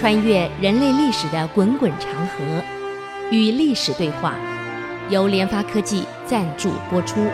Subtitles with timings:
[0.00, 2.64] 穿越人类历史的滚滚长河，
[3.30, 4.34] 与历史对话，
[5.10, 7.28] 由联发科技赞助播出。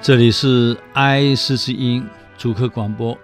[0.00, 2.06] 这里是 IC 之音
[2.36, 3.18] 主客广播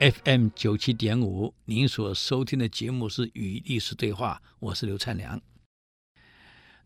[0.00, 5.40] FM 九七点五，您所收听的节目是《与历史对话》，我是刘灿良。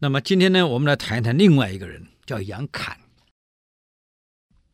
[0.00, 2.98] 那么今天呢，我们来谈一谈另外一个人，叫杨侃。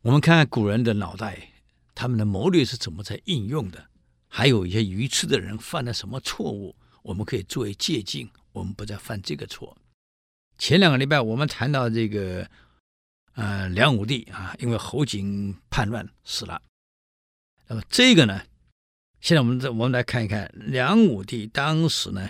[0.01, 1.51] 我们看看古人的脑袋，
[1.93, 3.89] 他们的谋略是怎么在应用的，
[4.29, 9.77] 还有一些愚痴的人犯了什么错误，我们可以作为借鉴，我们不再犯这个错。
[10.57, 12.49] 前两个礼拜我们谈到这个，
[13.33, 16.61] 呃，梁武帝啊，因为侯景叛乱死了。
[17.67, 18.41] 那么这个呢，
[19.19, 22.29] 现在我们再我们来看一看，梁武帝当时呢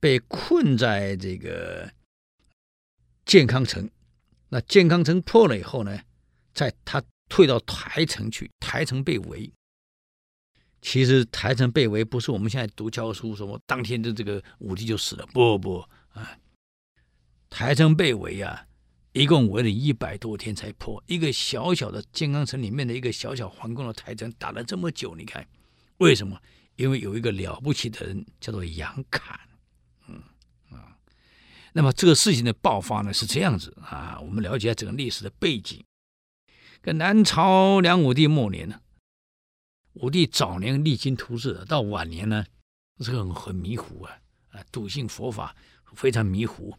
[0.00, 1.92] 被困在这个
[3.26, 3.90] 健康城，
[4.48, 6.00] 那健康城破了以后呢，
[6.60, 9.50] 在他退到台城去，台城被围。
[10.82, 15.78] 其实台城被围不是我们现在读教书什么当天的这个武帝就死了，不不
[16.12, 16.36] 啊，
[17.48, 18.66] 台城被围啊，
[19.12, 21.02] 一共围了一百多天才破。
[21.06, 25.46] 一个小小的建康城里面的一个小小皇宫的台城，打了这么久，你看
[25.96, 26.38] 为什么？
[26.76, 29.40] 因为有一个了不起的人叫做杨侃，
[30.08, 30.22] 嗯
[30.70, 30.94] 啊，
[31.72, 35.82] 那么这个事情的爆发呢是这样子啊，我们了解下整个历史的背景。
[36.82, 38.80] 跟南朝梁武帝末年呢，
[39.94, 42.46] 武帝早年励精图治，到晚年呢，
[42.98, 44.18] 这个很迷糊啊，
[44.50, 45.54] 啊，笃信佛法
[45.94, 46.74] 非常迷糊。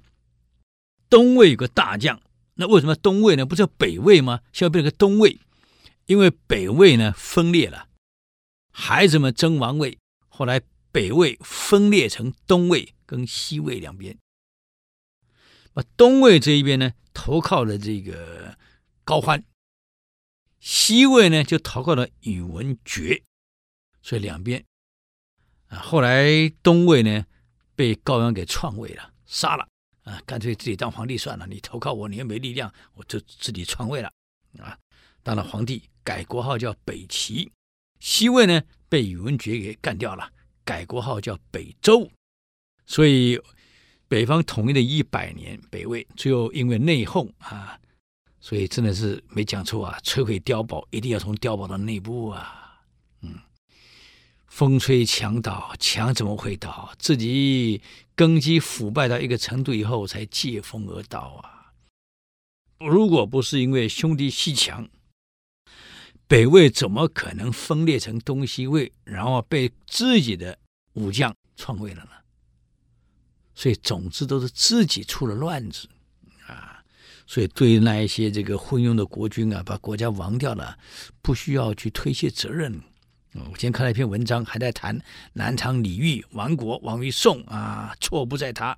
[1.07, 2.19] 东魏有个大将，
[2.55, 3.45] 那为什么东魏呢？
[3.45, 4.41] 不叫北魏吗？
[4.51, 5.39] 现在变成个东魏，
[6.07, 7.87] 因为北魏呢分裂了，
[8.71, 9.99] 孩子们争王位，
[10.29, 14.17] 后来北魏分裂成东魏跟西魏两边。
[15.73, 18.57] 那东魏这一边呢，投靠了这个
[19.03, 19.43] 高欢。
[20.61, 23.23] 西魏呢，就投靠了宇文觉，
[24.03, 24.63] 所以两边
[25.69, 27.25] 啊，后来东魏呢
[27.75, 29.67] 被高阳给篡位了，杀了
[30.03, 31.47] 啊，干脆自己当皇帝算了。
[31.47, 34.13] 你投靠我，你又没力量，我就自己篡位了
[34.59, 34.77] 啊，
[35.23, 37.51] 当了皇帝，改国号叫北齐。
[37.99, 40.31] 西魏呢被宇文觉给干掉了，
[40.63, 42.07] 改国号叫北周。
[42.85, 43.41] 所以
[44.07, 47.79] 北方统一了一百年，北魏最后因为内讧啊。
[48.43, 49.99] 所以真的是没讲错啊！
[50.03, 52.81] 摧毁碉堡一定要从碉堡的内部啊，
[53.21, 53.39] 嗯，
[54.47, 56.91] 风吹墙倒，墙怎么会倒？
[56.97, 57.81] 自己
[58.15, 61.71] 根基腐败到一个程度以后才借风而倒啊！
[62.79, 64.89] 如果不是因为兄弟西墙，
[66.25, 70.57] 北魏怎么可能分裂成东西魏，然后被自己的
[70.93, 72.11] 武将篡位了呢？
[73.53, 75.87] 所以总之都是自己出了乱子
[76.47, 76.80] 啊。
[77.31, 80.77] 所以，对于那一些这个昏庸的国君啊，把国家亡掉了，
[81.21, 82.81] 不需要去推卸责任。
[83.35, 84.99] 我今天看了一篇文章，还在谈
[85.31, 88.77] 南唐李煜亡国亡于宋啊，错不在他，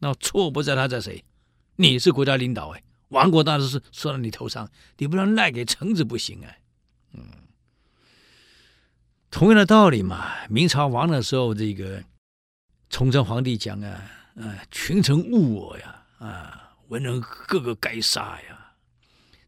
[0.00, 1.24] 那错不在他在谁？
[1.76, 4.68] 你是国家领导哎，亡国当然是说到你头上，
[4.98, 6.58] 你不能赖给臣子不行哎。
[7.14, 7.24] 嗯，
[9.30, 12.04] 同样的道理嘛，明朝亡的时候，这个
[12.90, 14.02] 崇祯皇帝讲啊，
[14.38, 16.62] 啊，群臣误我呀，啊。
[16.88, 18.74] 文人个个该杀呀！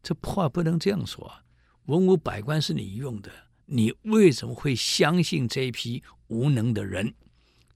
[0.01, 1.41] 这话不能这样说啊。
[1.85, 3.31] 文武百官是你用的，
[3.65, 7.13] 你为什么会相信这一批无能的人，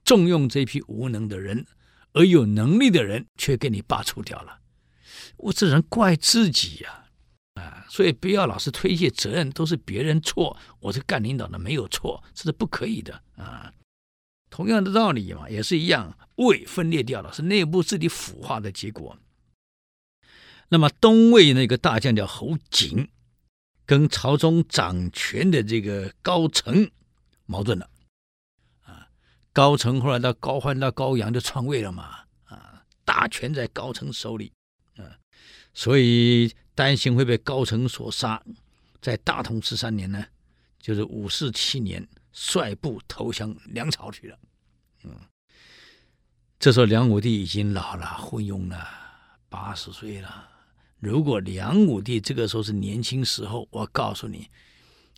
[0.03, 1.66] 重用这批无能的人，
[2.13, 4.59] 而有能力的人却给你罢黜掉了？
[5.38, 7.06] 我只能怪自己呀！
[7.56, 13.74] 啊，所以不要老是推卸责任，都是别人错，我是干领导的没有错，这是不可以的啊。
[14.50, 19.18] 同样的道理嘛，也是一样，魏分裂掉了，是内部自己腐化的结果。
[20.73, 23.07] 那么东魏那个大将叫侯景，
[23.85, 26.89] 跟朝中掌权的这个高澄
[27.45, 27.88] 矛盾了，
[28.81, 29.07] 啊，
[29.53, 34.51] 高澄后来到高欢到高阳就篡位了嘛，啊，大权在高澄手里，
[34.97, 35.06] 啊，
[35.75, 38.42] 所以担心会被高澄所杀，
[39.00, 40.25] 在大同十三年呢，
[40.80, 44.39] 就是五四七年，率部投降梁朝去了，
[45.03, 45.15] 嗯，
[46.57, 48.88] 这时候梁武帝已经老了，昏庸了，
[49.50, 50.50] 八十岁了。
[51.03, 54.50] 如果梁武帝这个时候是年轻时候，我告诉你，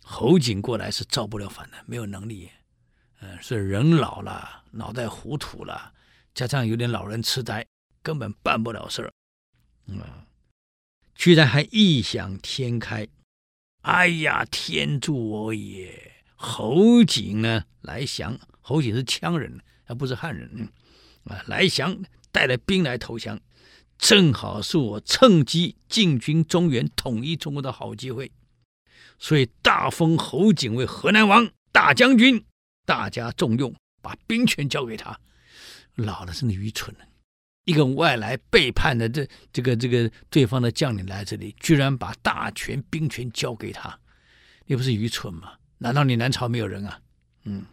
[0.02, 2.50] 侯景过来是造不了反的，没有能力。
[3.20, 5.92] 嗯，是人老了，脑袋糊涂了，
[6.34, 7.64] 加上有点老人痴呆，
[8.02, 9.12] 根本办不了事儿。
[9.86, 10.02] 嗯，
[11.14, 13.06] 居然还异想天开，
[13.82, 16.14] 哎呀，天助我也！
[16.34, 20.68] 侯景呢来降，侯景是羌人，而不是汉人。
[21.26, 21.96] 啊，来降，
[22.32, 23.38] 带着兵来投降。
[23.98, 28.30] 正好是我趁机进军中原、统一中国的好机会，
[29.18, 32.44] 所以大封侯景为河南王、大将军，
[32.84, 35.18] 大家重用，把兵权交给他。
[35.94, 37.06] 老的真的愚蠢了，
[37.64, 43.98] 一个外来背叛的这这个这个对方的将领来这里，居然把大权兵权交给他，
[44.66, 45.54] 你不是愚蠢吗？
[45.78, 47.00] 难道你南朝没有人啊？
[47.44, 47.64] 嗯，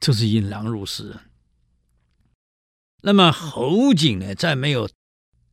[0.00, 1.16] 这是引狼入室。
[3.02, 4.88] 那么侯景呢，在没有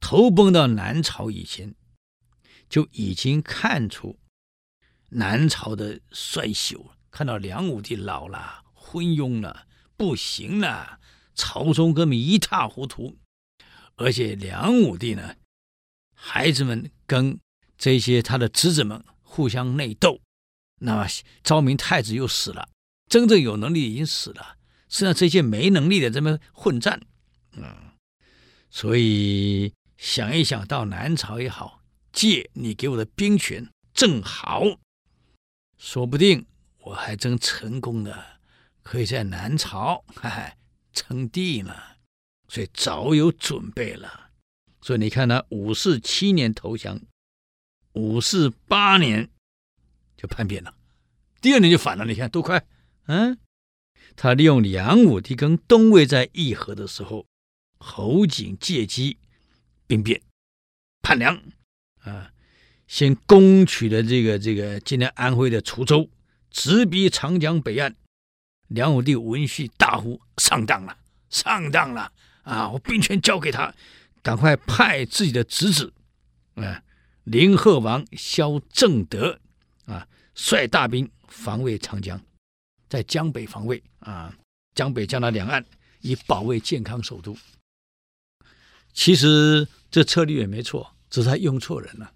[0.02, 1.74] 投奔到南朝以前，
[2.68, 4.20] 就已经看出
[5.10, 11.00] 南朝的衰朽，看到梁武帝老了、昏庸了、不行了。
[11.34, 13.18] 朝中根本一塌糊涂，
[13.96, 15.36] 而且梁武帝呢，
[16.14, 17.40] 孩子们跟
[17.78, 20.20] 这些他的侄子们互相内斗，
[20.80, 21.08] 那么
[21.42, 22.68] 昭明太子又死了，
[23.08, 24.58] 真正有能力已经死了，
[24.90, 27.02] 剩下这些没能力的这么混战，
[27.54, 27.94] 嗯，
[28.70, 34.64] 所以想一想到南朝也好，借你给我的兵权正好，
[35.78, 36.48] 说不定
[36.80, 38.40] 我还真成功的
[38.82, 40.58] 可以在南朝， 嗨嗨。
[40.92, 41.74] 称帝呢，
[42.50, 44.32] 所以早有准备了。
[44.82, 47.00] 所以你看他五四七年投降，
[47.94, 49.30] 五四八年
[50.18, 50.74] 就叛变了，
[51.40, 52.04] 第二年就反了。
[52.06, 52.66] 你看多快！
[53.06, 53.38] 嗯，
[54.16, 57.28] 他利用梁武帝跟东魏在议和的时候，
[57.78, 59.18] 侯景借机
[59.92, 60.22] 兵变
[61.02, 61.36] 叛梁
[62.00, 62.32] 啊，
[62.88, 66.10] 先攻取了这个这个今天安徽的滁州，
[66.50, 67.94] 直逼长江北岸。
[68.70, 70.98] 梁武帝闻讯大呼：“上当了，
[71.30, 72.10] 上当了！
[72.44, 73.76] 啊，我兵权交给他，
[74.24, 75.92] 赶快派自己的侄子，
[76.56, 76.82] 啊，
[77.26, 79.42] 临贺王萧正德，
[79.88, 82.24] 啊，率大兵防卫长江，
[82.88, 84.34] 在江北防卫啊，
[84.74, 85.66] 江北、江南两岸
[86.00, 87.36] 以保卫健康首都。
[88.94, 92.14] 其实这策略也没错，只是他用错人了。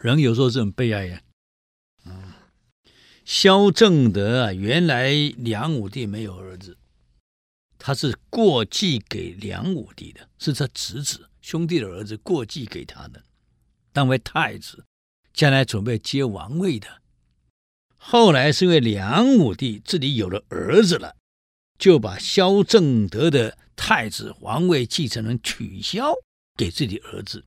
[0.00, 1.22] 人有时候是很悲哀呀。”
[3.24, 6.76] 萧正德啊，原来梁武帝没有儿子，
[7.78, 13.24] 他是过继给梁武帝的，是他侄子兄弟的儿子过继给他的，
[13.94, 14.84] 当为太子，
[15.32, 17.00] 将来准备接王位的。
[17.96, 21.16] 后来是因为梁武帝自己有了儿子了，
[21.78, 26.12] 就把萧正德的太子王位继承人取消
[26.56, 27.44] 给自己儿子。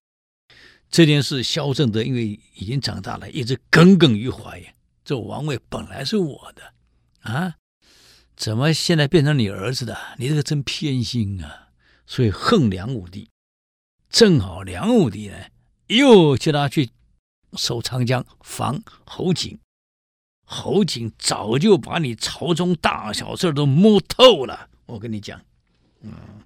[0.89, 4.75] 这件事，萧正德因为已经长大了，一直耿耿于怀。
[5.03, 6.73] 这王位本来是我的，
[7.21, 7.55] 啊，
[8.35, 9.97] 怎么现在变成你儿子的？
[10.17, 11.69] 你这个真偏心啊！
[12.05, 13.29] 所以恨梁武帝。
[14.09, 15.35] 正好梁武帝呢，
[15.87, 16.89] 又叫他去
[17.53, 19.59] 守长江，防侯景。
[20.45, 25.41] 侯景早就把你朝中大小事都摸透了，我跟你讲，
[26.01, 26.43] 嗯，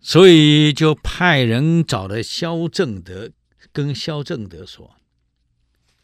[0.00, 3.32] 所以就派人找了萧正德，
[3.72, 4.96] 跟萧正德说。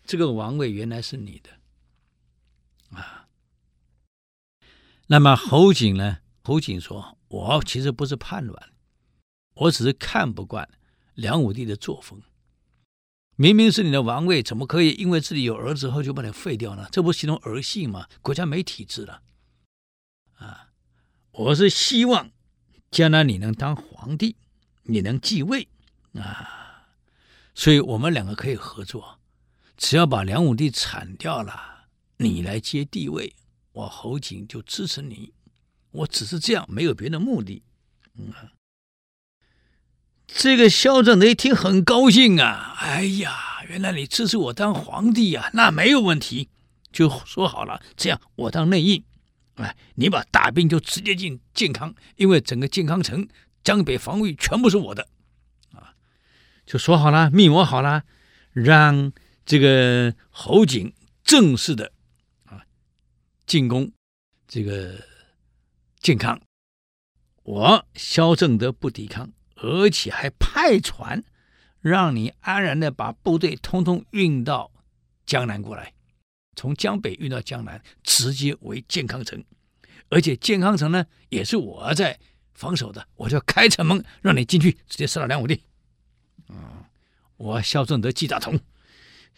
[0.05, 3.29] 这个王位原来是你的，啊，
[5.09, 6.19] 那么侯景呢？
[6.43, 8.73] 侯景说：“我其实不是叛乱，
[9.55, 10.67] 我只是看不惯
[11.13, 12.23] 梁武帝的作风。
[13.37, 16.89] 明明是你的王位，怎么可以因为自己有儿子后就把你废掉呢？
[16.91, 18.09] 这不形同儿戏吗？
[18.23, 19.21] 国家没体制了，
[21.39, 22.33] 我是希望
[22.91, 24.35] 将来你能当皇帝，
[24.83, 25.69] 你能继位
[26.15, 26.89] 啊，
[27.55, 29.21] 所以我们两个可以合作。”
[29.79, 33.33] 只要把梁武帝铲掉了，你来接帝位，
[33.71, 35.33] 我侯景就支持你。
[35.93, 37.63] 我只是这样，没有别的目的。
[38.17, 38.33] 嗯，
[40.27, 42.75] 这个萧正德一听很高兴啊！
[42.81, 46.49] 哎呀，原来你支持我当皇帝呀，那没有问题，
[46.91, 49.05] 就说好了，这样我当内应。
[49.59, 53.29] 哎，你把大兵就直接进健康，因为整个健康城
[53.63, 55.07] 江北防御全部是我的。
[55.73, 55.95] 啊，
[56.67, 58.03] 就说好了，密谋好了，
[58.53, 59.13] 让。
[59.51, 60.93] 这个侯景
[61.25, 61.91] 正式的
[62.45, 62.61] 啊
[63.47, 63.91] 进攻
[64.47, 65.03] 这个
[66.01, 66.39] 健康，
[67.45, 71.25] 我萧正德不抵抗，而且还派船
[71.81, 74.71] 让你安然的把部队通通运到
[75.25, 75.95] 江南过来，
[76.59, 79.45] 从江北运到江南，直接围健康城，
[80.09, 82.19] 而且健康城呢也是我在
[82.53, 85.63] 防守的，我就开城门让你进去，直接杀了梁武帝。
[86.49, 86.85] 嗯，
[87.37, 88.59] 我萧正德记大同。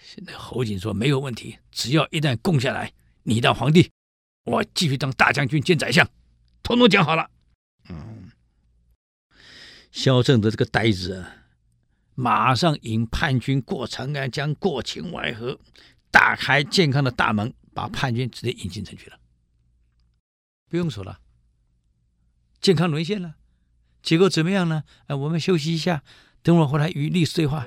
[0.02, 2.90] 现在侯景说没有问题，只要一旦攻下来，
[3.24, 3.90] 你当皇帝，
[4.44, 6.08] 我继续当大将军兼宰相，
[6.62, 7.30] 统统讲好了。
[7.90, 8.30] 嗯，
[9.92, 11.36] 萧正德这个呆子啊，
[12.14, 15.60] 马上引叛军过长安江，过秦淮河，
[16.10, 19.18] 打开健康的大门，把叛军直接引进城去了。
[20.68, 21.20] 不用说了，
[22.60, 23.36] 健康沦陷了，
[24.02, 24.84] 结果怎么样呢？
[25.06, 26.02] 哎，我们休息一下，
[26.42, 27.66] 等会儿回来与历史对话。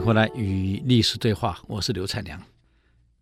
[0.00, 2.38] 回来与历史对话，我是刘灿良。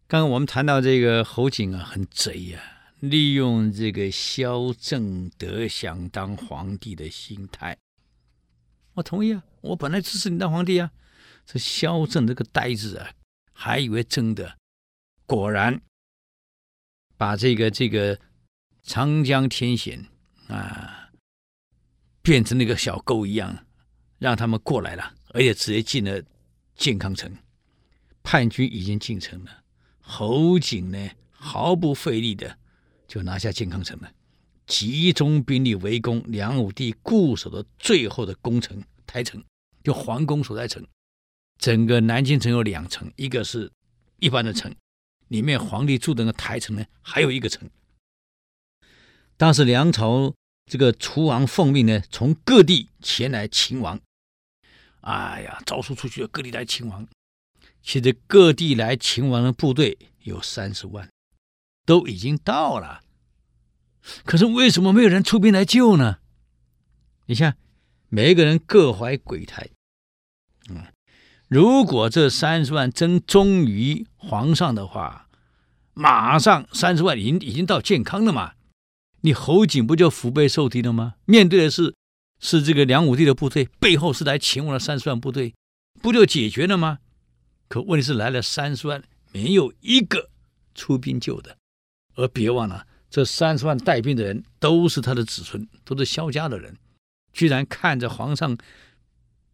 [0.07, 2.61] 刚刚我们谈到这个侯景啊，很贼呀、
[3.01, 7.77] 利用这个萧正德想当皇帝的心态。
[8.95, 10.91] 我同意啊，我本来支持你当皇帝啊。
[11.45, 13.11] 这萧正这个呆子啊，
[13.53, 14.57] 还以为真的，
[15.27, 15.81] 果然
[17.17, 18.19] 把这个这个
[18.83, 20.07] 长江天险
[20.49, 21.11] 啊，
[22.23, 23.67] 变成那个小沟一样，
[24.19, 26.23] 让他们过来了，而且直接进了。
[26.77, 27.37] 健康城，
[28.23, 29.63] 叛军已经进城了。
[30.01, 32.59] 侯景呢，毫不费力的
[33.07, 34.13] 就拿下健康城了，
[34.67, 39.43] 集中兵力围攻梁武帝固守的最后的功城台城，
[39.85, 40.85] 就皇宫所在城。
[41.59, 43.71] 整个南京城有两城，一个是
[44.19, 44.75] 一般的城，
[45.29, 47.71] 里面皇帝住的那个台城呢，还有一个城。
[49.37, 50.35] 当时梁朝
[50.67, 54.01] 这个楚王奉命呢，从各地前来勤王。
[55.03, 57.07] 哎呀，招数出去，各地来勤王。
[57.83, 61.09] 其实各地来勤王的部队有三十万，
[61.85, 63.01] 都已经到了。
[64.25, 66.19] 可是为什么没有人出兵来救呢？
[67.27, 67.57] 你看，
[68.09, 69.69] 每一个人各怀鬼胎。
[70.71, 70.87] 嗯，
[71.49, 75.29] 如果这三十万真忠于皇上的话，
[75.95, 78.55] 马上三十万已经已经到健康了嘛？
[79.23, 81.15] 你侯景不就腹背受敌了吗？
[81.25, 81.97] 面对的是。
[82.43, 85.55] 是这个梁武帝的部队，背后是来勤王的三十万部队，
[86.03, 86.99] 不就解决了吗？
[87.69, 90.29] 可问题是来了三十万，没有一个
[90.75, 91.57] 出兵救的。
[92.17, 96.77] 而别忘了，这三十万带兵的人都是他的子孙，都是萧家的人，
[97.33, 98.59] 居然看着皇上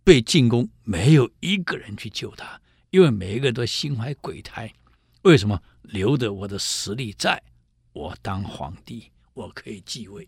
[0.03, 4.73] 被进攻，没有一个人去救他，因为每一个人都心怀鬼胎。
[5.23, 5.63] 为什么？
[5.83, 7.43] 留着我的实力在，
[7.93, 10.27] 我当皇帝，我可以继位。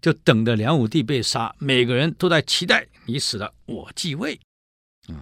[0.00, 4.38] 就等着梁武帝被杀，每个人都在期待你死了，我继位。
[5.08, 5.16] 嗯，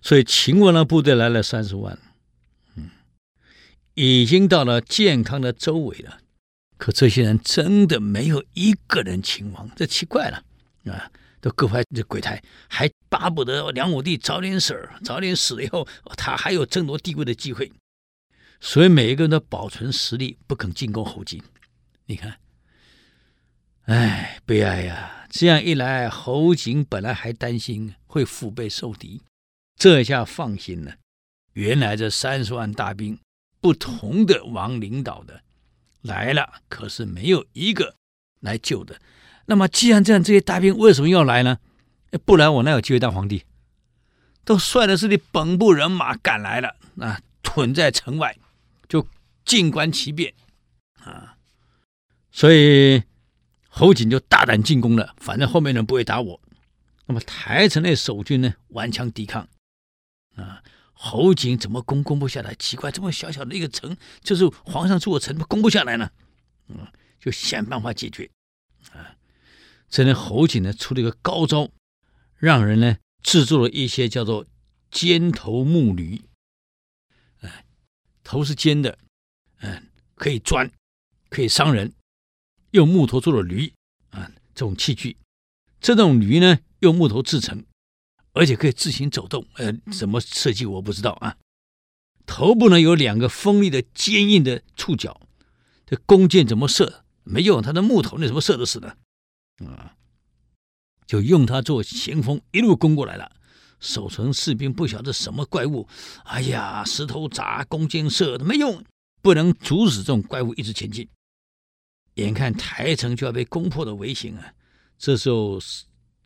[0.00, 1.98] 所以秦国的部队来了三十万，
[2.74, 2.90] 嗯，
[3.94, 6.18] 已经到了健康的周围了。
[6.76, 10.42] 可这些人真的没有一个人秦王，这奇怪了
[10.92, 11.10] 啊！
[11.40, 15.86] 都各怀这鬼胎，还巴不得梁武帝早点死，早点死了以后，
[16.16, 17.70] 他还有争夺帝位的机会。
[18.60, 21.40] 所以每一个人都保存实力，不肯进攻侯景。
[22.06, 22.36] 你看。
[23.86, 25.26] 哎，悲哀呀！
[25.28, 29.22] 这样一来，侯景本来还担心会腹背受敌，
[29.76, 30.94] 这下放心了。
[31.54, 33.18] 原来这三十万大兵，
[33.60, 35.42] 不同的王领导的
[36.02, 37.96] 来了，可是没有一个
[38.40, 39.00] 来救的。
[39.46, 41.58] 那么，既然这样，这些大兵为什么要来呢？
[42.24, 43.44] 不然我哪有机会当皇帝？
[44.44, 48.38] 都率的是你本部人马赶来了，啊，屯在城外，
[48.88, 49.08] 就
[49.44, 50.32] 静观其变
[51.02, 51.36] 啊。
[52.30, 53.02] 所以。
[53.74, 56.40] 侯景就大胆进攻了，反正后面人不会打我。
[57.06, 59.48] 那么台城内守军呢，顽强抵抗。
[60.36, 60.62] 啊，
[60.92, 62.54] 侯景怎么攻攻不下来？
[62.56, 66.10] 奇怪，这么小小的一个城，就是皇上住的城，怎么攻不下来呢？
[66.68, 66.86] 嗯，
[67.18, 68.30] 就想办法解决。
[68.92, 69.16] 啊，
[69.88, 71.70] 这呢，侯景呢出了一个高招，
[72.36, 74.44] 让人呢制作了一些叫做
[74.90, 76.20] 尖头木驴。
[77.40, 77.64] 哎，
[78.22, 78.98] 头是尖的，
[79.60, 80.70] 嗯，可以钻，
[81.30, 81.90] 可以伤人。
[82.72, 83.72] 用木头做的驴
[84.10, 85.16] 啊，这种器具，
[85.80, 87.64] 这种驴呢用木头制成，
[88.32, 89.46] 而且可以自行走动。
[89.54, 91.36] 呃，怎么设计我不知道啊。
[92.24, 95.20] 头部呢有两个锋利的坚硬的触角，
[95.86, 98.96] 这弓箭怎么射没用，它的木头那怎么射得死呢？
[99.66, 99.94] 啊，
[101.06, 103.32] 就用它做前锋，一路攻过来了。
[103.80, 105.86] 守城士兵不晓得什么怪物，
[106.24, 108.82] 哎呀，石头砸，弓箭射都没用，
[109.20, 111.08] 不能阻止这种怪物一直前进。
[112.14, 114.52] 眼看台城就要被攻破的危险啊！
[114.98, 115.58] 这时候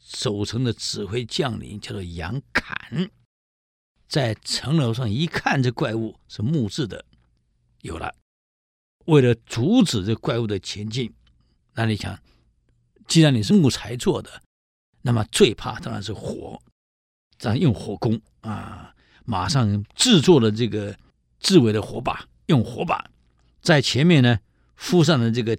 [0.00, 3.10] 守城的指挥将领叫做杨侃，
[4.08, 7.04] 在城楼上一看，这怪物是木质的，
[7.82, 8.14] 有了。
[9.04, 11.14] 为了阻止这怪物的前进，
[11.74, 12.18] 那你想，
[13.06, 14.42] 既然你是木材做的，
[15.02, 16.60] 那么最怕当然是火，
[17.38, 18.92] 这样用火攻啊！
[19.24, 20.98] 马上制作了这个
[21.38, 23.08] 自卫的火把，用火把
[23.60, 24.40] 在前面呢
[24.74, 25.56] 敷上了这个。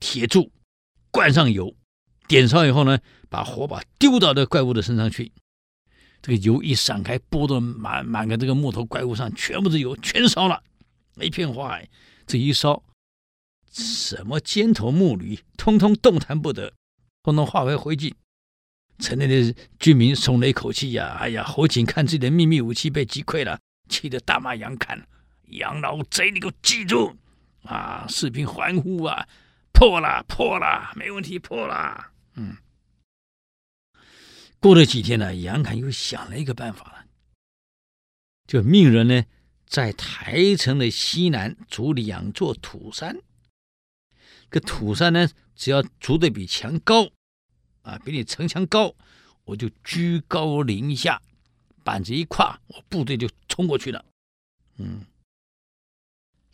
[0.00, 0.50] 铁柱，
[1.10, 1.74] 灌上油，
[2.26, 5.32] 点烧以后呢，把火把丢到这怪物的身上去。
[6.20, 10.62] 这个油一闪开，泼到满满个这个木头怪物上，全部是油，全烧了，
[11.20, 11.88] 一片花海。
[12.26, 12.82] 这一烧，
[13.70, 16.72] 什么尖头木驴，通通动弹不得，
[17.22, 18.12] 通通化为灰烬。
[18.98, 21.16] 城内的居民松了一口气呀！
[21.20, 25.06] 哎呀，侯景看自己的秘密武器被击溃了，气得大骂杨侃
[25.50, 27.16] ：“杨老贼，你给我记住！”
[27.62, 29.28] 啊，士兵欢呼啊！
[29.78, 32.10] 破了，破了，没问题，破了。
[32.34, 32.56] 嗯。
[34.58, 37.06] 过了几天呢，杨侃又想了一个办法了，
[38.44, 39.24] 就命人呢，
[39.68, 43.20] 在台城的西南筑两座土山。
[44.50, 47.12] 这土山呢，只要筑的比墙高。
[47.82, 48.96] 啊，比你城墙高，
[49.44, 51.22] 我就居高临下，
[51.84, 54.04] 板子一跨，我部队就冲过去了。
[54.78, 55.06] 嗯，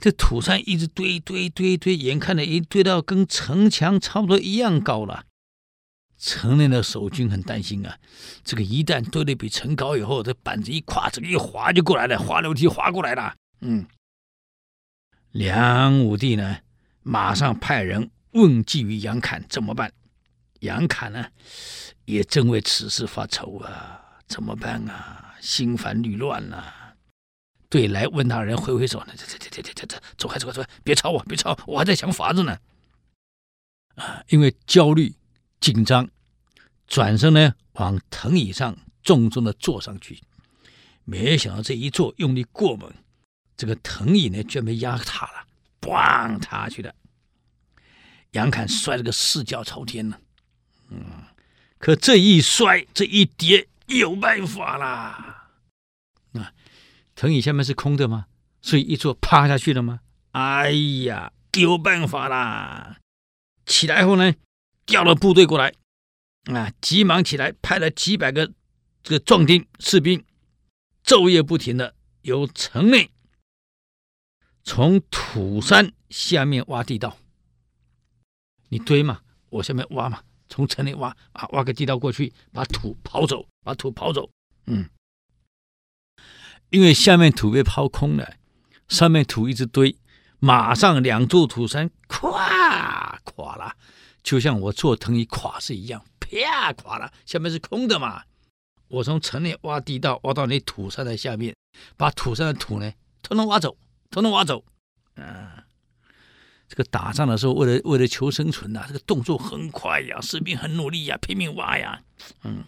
[0.05, 5.25] 这土山一直堆堆堆堆，眼看着一堆到跟城墙差不多一样高了。
[6.19, 7.97] 城内的守军很担心啊，
[8.45, 13.35] 这个一旦堆得比城高以后，这板子一垮，这个一滑就过来了，滑楼梯滑过来了。
[13.63, 13.87] 嗯，
[15.31, 16.59] 梁武帝呢，
[17.03, 19.91] 马上派人问计于杨侃怎么办。
[20.61, 21.29] 杨侃呢，
[22.05, 25.35] 也正为此事发愁啊，怎么办啊？
[25.41, 26.84] 心烦虑乱啊。
[27.75, 32.57] 对来问他人挥挥手，这这这这这这，走开走开走开，别吵我，别吵我，我还在想法子呢。
[33.97, 35.17] 啊，因为焦虑
[35.59, 36.09] 紧张，
[36.87, 40.23] 转身呢往藤椅上重重的坐上去，
[41.03, 42.95] 没想到这一坐用力过猛，
[43.57, 45.45] 这个藤椅呢居然被压塌了，
[45.81, 46.95] 咣塌下去的。
[48.31, 50.17] 杨侃摔了个四脚朝天呢。
[50.91, 51.25] 嗯，
[51.79, 55.49] 可这一摔，这一跌，有办法啦！
[56.35, 56.53] 啊，
[57.15, 58.27] 藤椅下面是空的吗？
[58.61, 60.01] 所以一坐趴下去了吗？
[60.33, 62.99] 哎呀，有办法啦！
[63.67, 64.35] 起来后呢，
[64.85, 65.75] 调了部队过来，
[66.45, 68.53] 啊，急忙起来，派了几百个
[69.03, 70.25] 这个壮丁士兵，
[71.05, 73.11] 昼夜不停的由城内
[74.63, 77.19] 从土山下面挖地道。
[78.71, 80.23] 你堆嘛，我下面挖嘛。
[80.49, 84.31] 从城里挖啊，挖个地道过去，把土刨走，把土刨走。
[84.67, 84.89] 嗯，
[86.71, 88.35] 因为下面土被抛空了，
[88.89, 89.97] 上面土一直堆，
[90.39, 93.75] 马上两座土山垮垮了，
[94.23, 97.13] 就像我坐藤椅垮是一样，啪垮了。
[97.25, 98.23] 下面是空的嘛，
[98.89, 101.55] 我从城里挖地道，挖到那土山的下面，
[101.97, 103.77] 把土山的土呢，统统挖走，
[104.11, 104.65] 统统挖走。
[105.17, 105.49] 嗯。
[106.67, 112.01] 这个打仗的时候，为了为了求生存呐、这个动作很快呀，士兵很努力呀，拼命挖呀，
[112.43, 112.65] 嗯，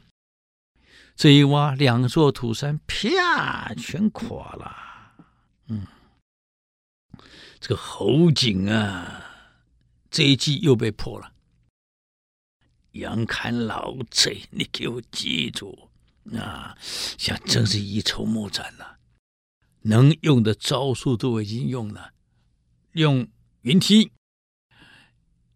[1.16, 4.76] 这一挖，两座土山啪全垮了，
[5.68, 5.86] 嗯，
[7.58, 9.24] 这个侯景啊，
[10.10, 11.32] 这一计又被破了。
[12.92, 15.88] 杨侃老贼，你给我记住
[16.38, 16.76] 啊！
[16.80, 18.98] 想真是一筹莫展了、
[19.80, 22.12] 能用的招数都已经用了，
[22.92, 23.26] 用。
[23.62, 24.12] 云梯，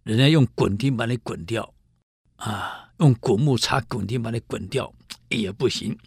[0.03, 1.73] 人家用滚钉把你滚掉，
[2.35, 4.93] 啊，用滚木插滚钉把你滚掉
[5.39, 5.99] 也不行。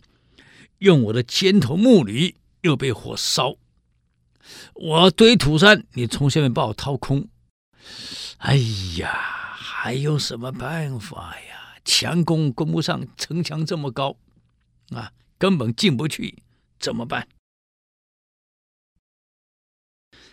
[0.79, 3.55] 用我的尖头木驴又被火烧，
[4.75, 7.29] 我堆土山，你从下面把我掏空。
[8.37, 8.57] 哎
[8.97, 9.09] 呀，
[9.55, 11.77] 还有什么办法呀？
[11.85, 14.17] 强攻攻不上，城墙这么高，
[14.89, 16.43] 啊，根本进不去，
[16.79, 17.27] 怎么办？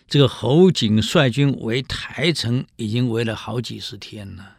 [0.06, 4.58] 这个侯景率军围台城，已经围了好几十天了，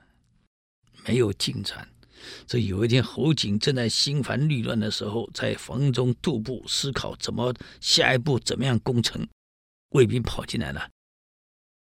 [1.05, 1.89] 没有进展。
[2.45, 9.27] 这有一天，侯景正在心烦虑乱的时候，在房中踱步思考，怎么下一步怎么样攻城。
[9.89, 10.89] 卫兵跑进来了：“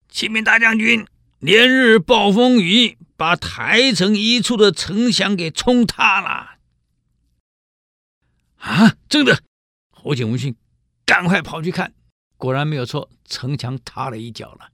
[0.08, 1.06] 启禀大将军，
[1.38, 6.58] 连日暴风雨把台城一处的城墙给冲塌了。”
[8.56, 9.42] 啊，真的！
[9.90, 10.54] 侯景闻讯，
[11.04, 11.94] 赶快跑去看。
[12.36, 14.70] 果然没有错，城墙塌了一角了。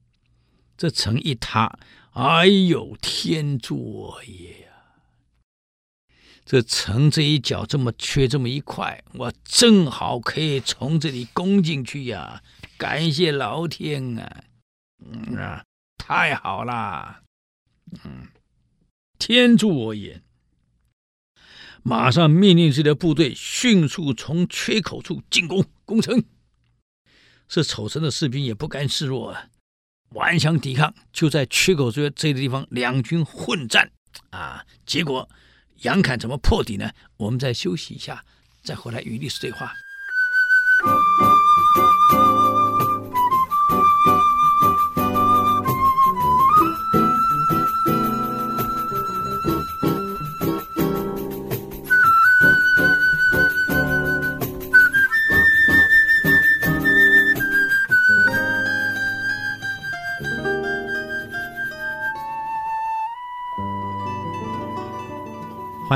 [0.77, 1.79] 这城一塌，
[2.13, 4.66] 哎呦，天助我也！
[6.47, 12.41] 这城这一角这么缺这么一块，我正好可以从这里攻进去呀！
[12.79, 14.45] 感谢老天啊！
[15.05, 15.65] 嗯啊，
[15.99, 17.23] 太好啦！
[18.05, 18.29] 嗯，
[19.19, 20.23] 天助我也！
[21.83, 26.23] 马上命令自己的部队迅速从缺口处进攻攻城。
[27.49, 29.49] 这丑城的士兵也不甘示弱啊，
[30.11, 33.91] 顽强抵抗，就在缺口这这个地方两军混战
[34.31, 34.65] 啊！
[34.85, 35.29] 结果
[35.83, 36.91] 杨侃怎么破底呢？
[37.17, 38.25] 我们再休息一下，
[38.63, 39.73] 再回来与历史对话。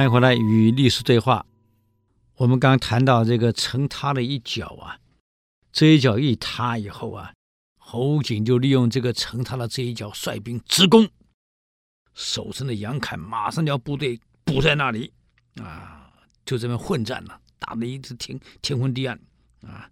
[0.00, 1.44] 欢迎回来与历史对话。
[2.36, 4.98] 我们刚谈到这个城塌了一角啊，
[5.72, 7.34] 这一角一塌以后啊，
[7.76, 11.06] 侯景就利用这个城塌的这一角率兵直攻。
[12.14, 15.12] 守城的杨侃马上要部队补在那里
[15.60, 16.10] 啊，
[16.46, 19.20] 就这么混战了，打得一直天天昏地暗
[19.60, 19.90] 啊。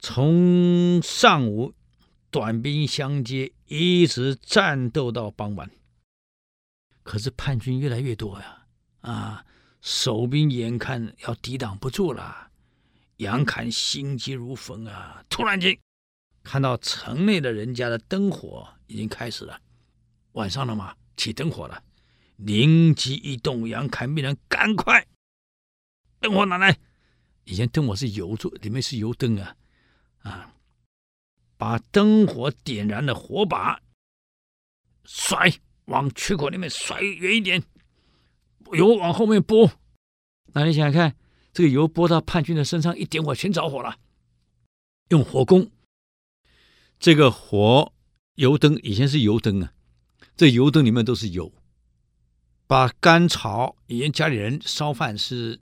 [0.00, 1.72] 从上午
[2.32, 5.70] 短兵相接，一直战斗到傍晚。
[7.04, 8.64] 可是叛军越来越多呀。
[9.10, 9.44] 啊！
[9.82, 12.50] 守兵眼看要抵挡不住了，
[13.18, 15.24] 杨侃心急如焚啊！
[15.28, 15.78] 突然间
[16.42, 19.60] 看到城内的人家的灯火已经开始了，
[20.32, 21.84] 晚上了嘛，起灯火了。
[22.36, 25.06] 灵机一动，杨侃命人赶快
[26.18, 26.76] 灯火拿来。
[27.44, 29.56] 以前灯火是油做，里面是油灯啊
[30.22, 30.52] 啊！
[31.56, 33.80] 把灯火点燃的火把
[35.04, 35.52] 甩
[35.84, 37.62] 往缺口里面甩远一点。
[38.72, 39.70] 油往后面拨，
[40.52, 41.16] 那你想想看，
[41.52, 43.98] 这个油拨到叛军的身上，一点火全着火了。
[45.08, 45.70] 用火攻，
[46.98, 47.92] 这个火
[48.34, 49.72] 油灯以前是油灯啊，
[50.36, 51.52] 这油灯里面都是油。
[52.66, 55.60] 把干草，以前家里人烧饭是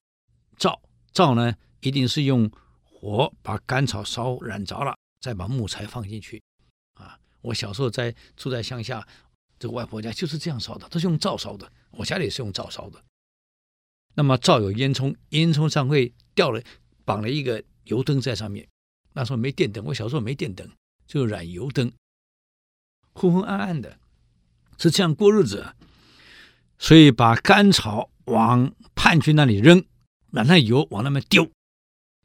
[0.57, 2.49] 灶，灶呢一定是用
[2.83, 6.41] 火把干草烧燃着了，再把木材放进去。
[6.95, 9.07] 啊，我小时候在住在乡下。
[9.57, 11.71] 这个外婆家就是这样烧的，都是用灶烧的。
[11.91, 13.03] 我家里也是用灶烧的。
[14.13, 16.61] 那么灶有烟囱，烟囱上会吊了
[17.03, 18.67] 绑了一个油灯在上面。
[19.13, 20.69] 那时候没电灯，我小时候没电灯，
[21.07, 21.91] 就燃油灯，
[23.13, 23.97] 昏昏暗暗的，
[24.77, 25.73] 是这样过日子。
[26.77, 29.85] 所以把干草往叛军那里扔，
[30.31, 31.49] 让那油往那边丢，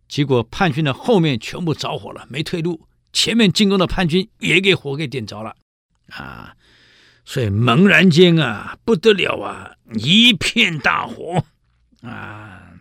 [0.08, 2.88] 结果叛军的后面全部着火了，没退路。
[3.12, 5.56] 前面进攻的叛军也给火给点着了，
[6.08, 6.56] 啊！
[7.24, 11.44] 所以猛然间啊，不得了啊，一片大火
[12.02, 12.72] 啊！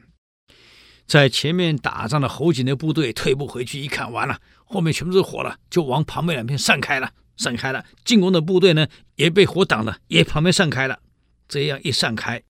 [1.05, 7.83] 在前面打仗的侯景的部队退步回去，一看完了，后面全部是火了，就往旁边两边散开了，散开了。
[8.05, 10.99] 进攻的部队呢，也被火挡了，也旁边散开了。
[11.47, 12.43] 这样一散开，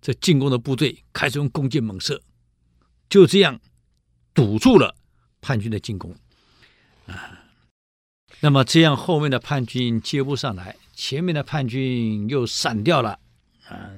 [0.00, 2.22] 这进攻的部队开始用弓箭猛射，
[3.08, 3.60] 就这样
[4.32, 4.94] 堵住了
[5.40, 6.14] 叛军的进攻
[7.06, 7.40] 啊。
[8.38, 13.18] 那么这样，后面的叛军接不上来，前面的叛军又散掉了，
[13.68, 13.90] 啊，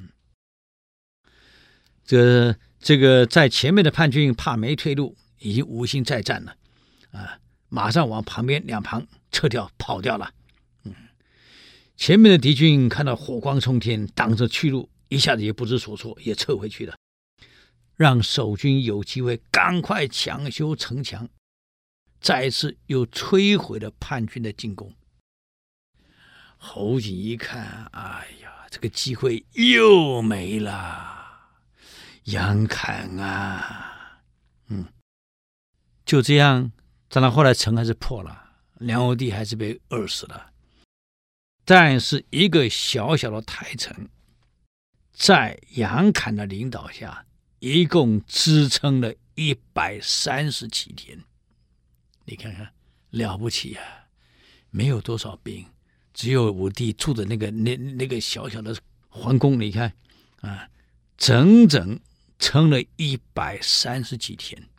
[2.05, 6.57] 这这个在前面的叛军怕没退路，已经无心再战了，
[7.11, 10.33] 啊，马上往旁边两旁撤掉，跑掉了。
[10.85, 10.95] 嗯，
[11.97, 16.97] 前面的敌军看到火光冲天，挡着去路，一下子也不知所措，也撤回去了，
[17.97, 21.29] 让守军有机会赶快抢修城墙。
[22.21, 24.95] 再一次又摧毁了叛军的进攻。
[26.65, 31.53] 侯景一看，哎呀，这个机会又没了。
[32.25, 34.23] 杨侃啊，
[34.69, 34.87] 嗯，
[36.07, 36.73] 就这样，
[37.11, 40.53] 当然后来城还是破了，梁武帝还是被饿死了。
[41.67, 44.09] 但是一个小小的台城，
[45.13, 47.27] 在杨侃的领导下，
[47.59, 51.23] 一共支撑了一百三十几天。
[52.25, 52.73] 你看看，
[53.11, 54.09] 了不起呀、啊！
[54.71, 55.67] 没有多少兵，
[56.15, 58.75] 只有武帝住的那个那那个小小的
[59.11, 59.61] 皇宫。
[59.61, 59.93] 你看，
[60.41, 60.71] 啊，
[61.19, 62.01] 整整
[62.39, 64.71] 撑了一百三十几天。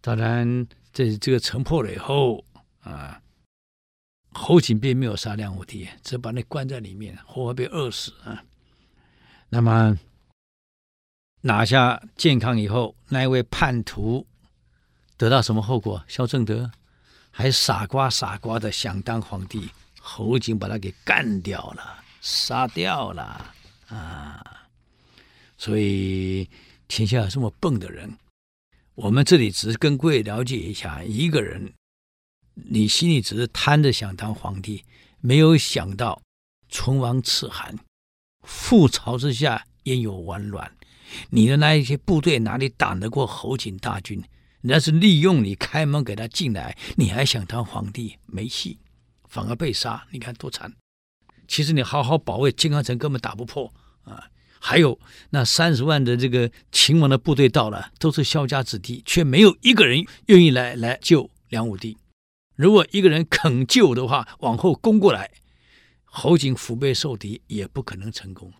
[0.00, 2.44] 当然，这这个城破了以后，
[2.80, 3.22] 啊，
[4.32, 8.42] 侯景并没有杀梁武帝，只把那关在里面，活活被饿死啊。
[9.50, 9.98] 那么
[11.42, 14.26] 拿下建康以后，那一位叛徒。
[15.18, 16.02] 得到什么后果？
[16.08, 16.72] 萧正德
[17.40, 23.54] 还傻瓜傻瓜的想当皇帝，侯景把他给干掉了，杀掉了
[23.88, 24.68] 啊！
[25.56, 26.46] 所以
[26.86, 28.14] 天下有这么笨的人，
[28.94, 31.72] 我们这里只是跟各位了解一下：一个人，
[32.52, 34.84] 你心里只是贪着想当皇帝，
[35.22, 36.20] 没有想到
[36.68, 37.74] 唇亡齿寒，
[38.46, 40.70] 覆巢之下焉有完卵？
[41.30, 44.22] 你的那一些部队哪里挡得过侯景大军？
[44.62, 48.16] 人家是利用你开门给他进来，你还想当皇帝？
[48.26, 48.78] 没戏，
[49.28, 50.06] 反而被杀。
[50.10, 50.72] 你看多惨！
[51.48, 53.72] 其实你好好保卫建康城，根本打不破
[54.04, 54.28] 啊！
[54.58, 61.96] 还有那三十万的这个秦王的部队到了，都是萧家子弟，却没有一个人愿意来来救梁武帝。
[62.54, 65.30] 如果一个人肯救的话，往后攻过来，
[66.04, 68.52] 侯景腹背受敌，也不可能成功。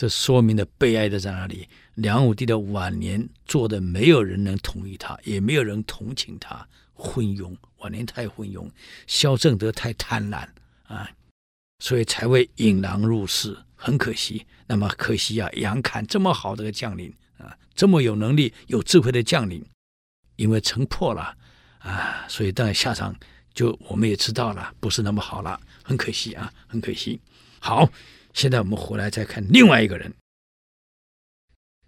[0.00, 1.68] 这说明了悲哀的在哪里？
[1.96, 8.66] 梁武帝的晚年做的没有人能同意他，也没有人同情他，昏庸，晚年太昏庸。
[9.06, 10.48] 萧正德太贪婪
[10.84, 11.06] 啊，
[11.80, 14.46] 所以才会引狼入室，很可惜。
[14.66, 19.62] 那么可惜啊，杨侃这么好的个将领啊，这么有能力、有智慧的将领，
[20.36, 21.36] 因为城破了
[21.80, 23.14] 啊，所以当然下场
[23.52, 27.20] 就我们也知道了，不是那么好了，很可惜啊，很可惜。
[27.58, 27.86] 好，
[28.32, 30.14] 现在我们回来再看另外一个人，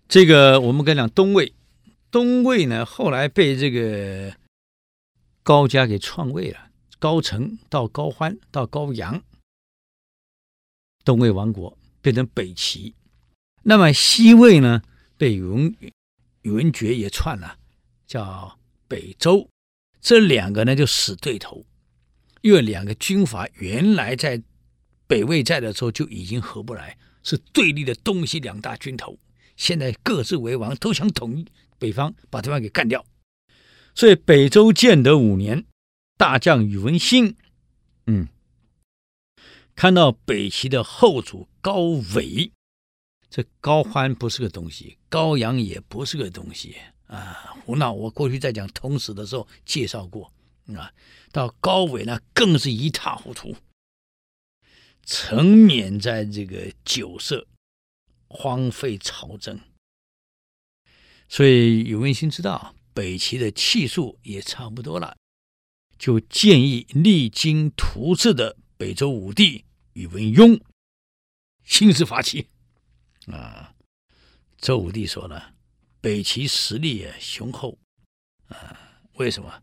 [0.09, 1.55] 这个我们跟讲东魏，
[2.11, 4.37] 东魏呢后来被这个
[5.43, 9.23] 高家给篡位了，高澄到高欢到高阳。
[11.05, 12.95] 东魏亡国变成北齐，
[13.63, 14.83] 那么西魏呢，
[15.17, 15.75] 被宇文
[16.43, 17.59] 宇文觉也篡了，
[18.07, 19.49] 叫北周。
[20.01, 21.65] 这两个呢就死对头，
[22.41, 24.43] 因为两个军阀原来在
[25.13, 29.19] 北魏在的时候就已经合不来，是对立的东西两大军头。
[29.59, 31.47] 现在各自为王，都想统一
[31.79, 33.05] 北方，把对方给干掉。
[33.95, 35.67] 所以北周建德五年，
[36.17, 37.37] 大将宇文新，
[38.07, 38.27] 嗯。
[39.77, 41.81] 看到北齐的后主高
[42.15, 42.51] 纬，
[43.29, 47.55] 这高欢不是个东西，高阳也不是个东西啊！
[47.67, 47.93] 胡闹！
[47.93, 50.33] 我过去在讲通史的时候介绍过
[50.75, 50.91] 啊，
[51.31, 53.55] 到高纬呢更是一塌糊涂，
[55.05, 57.47] 沉湎在这个酒色，
[58.29, 59.61] 荒废朝政。
[61.29, 65.17] 所以宇文新知道北齐的气数也差不多了，
[65.99, 68.57] 就建议励精图治的。
[68.77, 70.61] 北周武帝宇文邕
[71.63, 72.49] 兴师发起
[73.29, 73.77] 啊，
[74.59, 75.55] 周武帝说了，
[76.01, 77.79] 北齐实力也雄厚
[78.49, 79.63] 啊，为什么？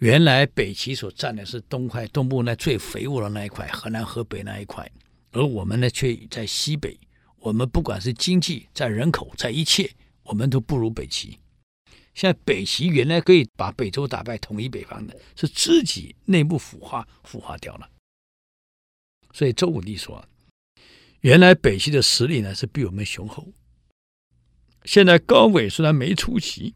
[0.00, 4.90] 原来北齐所占的是东块东部那最肥沃的那一块，河南、河北那一块，
[5.32, 6.98] 而我们呢却在西北。
[7.38, 9.90] 我们不管是经济、在人口、在一切，
[10.22, 11.38] 我们都不如北齐。
[12.14, 17.88] 现在北齐原来可以把北周打败、统一北方的，是自己内部腐化、腐化掉了。
[19.32, 20.26] 所以周武帝说
[21.20, 23.46] ：“原来北齐的实力呢是比我们雄厚。
[24.84, 26.74] 现在高纬虽然没出席，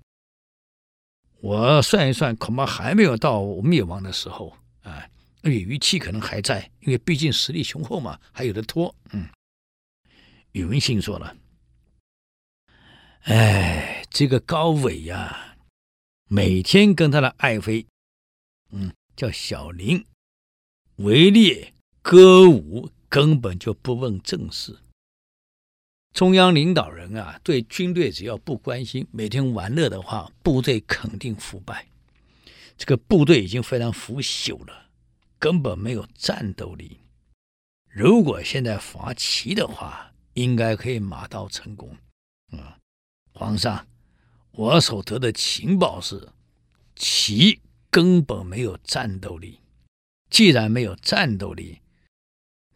[1.44, 5.07] 我算一算，恐怕还没有到灭亡的时候啊。
[5.42, 9.28] 而且余气可能还在，因为毕竟实力雄厚嘛，还有的拖。”嗯，
[10.52, 11.37] 宇文新说了
[13.28, 15.57] ：“哎，这个高伟呀、
[16.30, 17.87] 每天跟他的爱妃，
[18.70, 20.02] 嗯，叫小玲，
[20.96, 24.78] 围猎。”歌舞根本就不问政事，
[26.14, 31.88] 中央领导人啊，对军队只要不关心，每天玩乐的话，部队肯定腐败。
[32.79, 34.87] 这个部队已经非常腐朽了，
[35.40, 37.00] 根本没有战斗力。
[37.88, 41.96] 如果现在伐齐的话，应该可以马到成功。
[42.53, 42.79] 啊，
[43.33, 43.85] 皇上，
[44.53, 46.29] 我所得的情报是，
[46.94, 49.59] 齐根本没有战斗力。
[50.31, 51.81] 既然没有战斗力，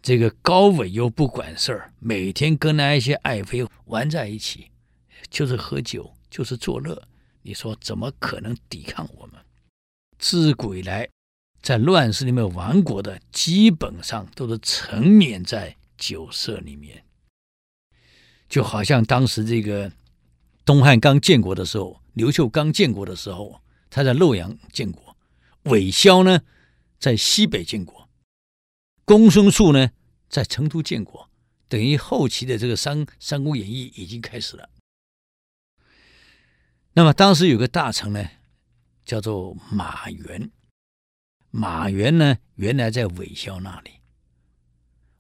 [0.09, 4.71] 这个高纬又不管事儿，每天跟那些爱妃玩在一起，
[5.29, 7.07] 就是喝酒，就是作乐。
[7.43, 9.35] 你说怎么可能抵抗我们？
[10.19, 11.07] 自古以来，
[11.61, 17.05] 在乱世里面亡国的，基本上都是沉湎在酒色里面。
[18.49, 19.93] 就好像当时这个
[20.65, 25.15] 东汉刚建国的时候，刘秀刚建国的时候，他在洛阳建国；
[25.65, 26.41] 韦萧呢，
[26.99, 28.09] 在西北建国。
[29.05, 29.91] 公孙述呢，
[30.29, 31.29] 在成都建国，
[31.69, 34.69] 等于后期的这个《三三国演义》已经开始了。
[36.93, 38.29] 那么当时有个大臣呢，
[39.05, 40.51] 叫做马援。
[41.51, 43.93] 马援呢，原来在韦骁那里。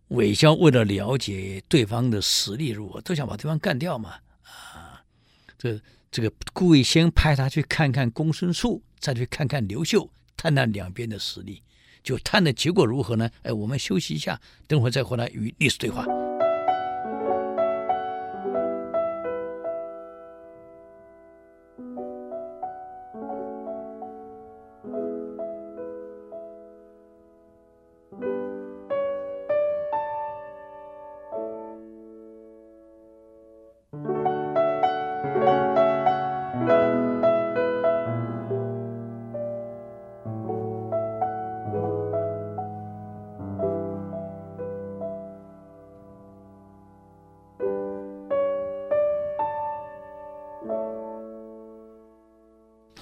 [0.09, 4.21] 韦骁为了了解对方的实力如何，都想把对方干掉嘛。
[4.43, 5.05] 啊，
[5.57, 11.63] 这这个故意先派他去看看公孙述，再去看看刘秀，探探两边的实力。
[12.09, 13.29] 就探的结果如何呢？
[13.43, 16.07] 哎，我们休息一下，等会儿再回来与历史对话。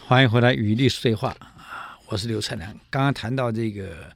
[0.09, 1.99] 欢迎回来与历史对话啊！
[2.07, 2.73] 我是刘灿良。
[2.89, 4.15] 刚刚谈到这个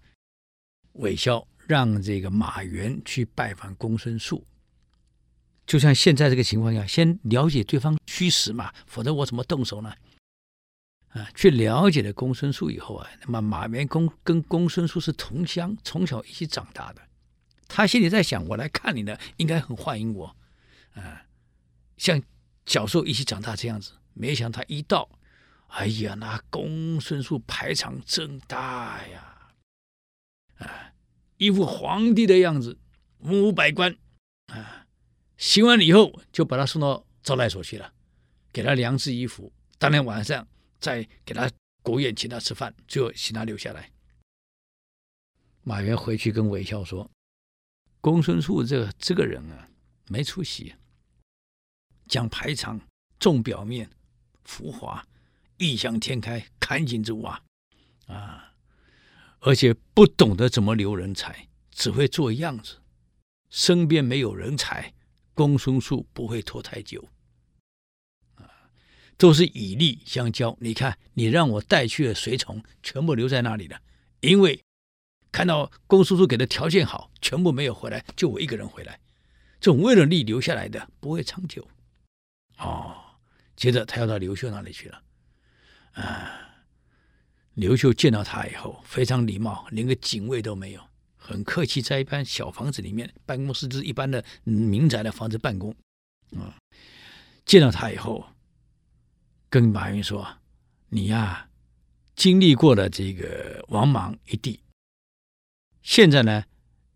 [0.93, 4.47] 韦萧让这个马援去拜访公孙述，
[5.67, 9.93] 就像现在这个情况下，先了解对方虚实嘛，否则我怎么动手呢？
[11.09, 17.03] 啊，去了解了公孙述以后啊，那么马援公跟公孙述是同乡，从小一起长大的，
[17.67, 20.37] 他心里在想：我来看你呢，应该很欢迎我，
[20.95, 21.27] 啊，
[21.97, 22.23] 像
[22.65, 23.95] 小时候一起长大这样子。
[24.13, 25.09] 没想到他一到，
[25.71, 29.55] 哎呀，那公孙述排场真大呀，
[30.59, 30.93] 啊，
[31.37, 32.79] 一副皇帝的样子，
[33.21, 33.97] 文武百官，
[34.47, 34.87] 啊，
[35.37, 37.95] 行完礼以后就把他送到招待所去了，
[38.53, 40.47] 给他量制衣服，当天晚上
[40.81, 41.51] 再给他
[41.83, 43.91] 国宴请他吃饭，最后请他留下来。
[45.63, 47.09] 马援回去跟韦孝说
[48.03, 49.69] ：“公孙述这个这个人啊，
[50.09, 50.75] 没出息，
[52.07, 52.81] 讲排场，
[53.19, 53.89] 重表面，
[54.45, 55.07] 浮华，
[55.61, 57.43] 异想天开，砍井之蛙
[58.07, 58.55] 啊！
[59.41, 62.79] 而且不懂得怎么留人才，只会做样子。
[63.51, 64.95] 身边没有人才，
[65.35, 67.07] 公孙述不会拖太久
[68.37, 68.73] 啊！
[69.19, 70.57] 都是以利相交。
[70.61, 73.81] 你看，你让我带去的随从全部留在那里了，
[74.21, 74.61] 因为。”
[75.33, 78.99] 看到公孙述给的条件好，全部没有回来，就我一个人回来。
[79.61, 81.69] 这种为了利留下来的不会长久。
[82.59, 82.97] 哦，
[83.55, 85.01] 接着他要到刘秀那里去了。
[85.93, 86.63] 啊，
[87.55, 90.81] 刘秀见到他以后非常礼貌，连个警卫都没有，
[91.17, 95.75] 很客气，在一般小房子里面，办公室就是一般的民宅的房子办公。
[96.37, 96.55] 啊，
[97.45, 98.25] 见到他以后，
[99.49, 100.37] 跟马云说
[100.91, 101.49] ：“你呀，
[102.15, 104.61] 经历过了这个王莽一帝。”
[105.83, 106.45] 现在呢，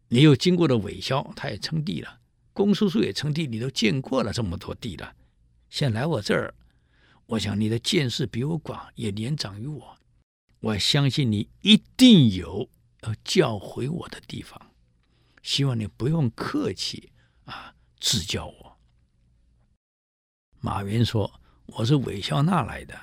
[0.08, 2.20] 你又经过了韦萧，他也称帝了；
[2.52, 5.16] 公叔叔也称帝，你都见过了这么多帝了。
[5.68, 6.54] 现在来我这儿，
[7.26, 9.98] 我想你的见识比我广，也年长于我，
[10.60, 12.68] 我相信你一定有
[13.02, 14.60] 要教诲我的地方。
[15.42, 17.12] 希望你不用客气
[17.44, 18.78] 啊，指教我。
[20.60, 22.98] 马云说：“我是韦萧那来的，